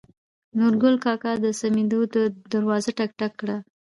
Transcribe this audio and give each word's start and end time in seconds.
نورګل 0.57 0.95
کاکا 1.05 1.31
د 1.43 1.45
سمدو 1.59 1.99
دروازه 2.51 2.91
ټک 2.97 3.11
ټک 3.19 3.31
کړه. 3.41 3.57